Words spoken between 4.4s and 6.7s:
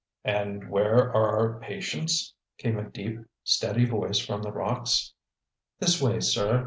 the rocks. "This way, sir.